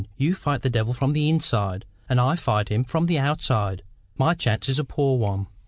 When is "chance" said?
4.33-4.67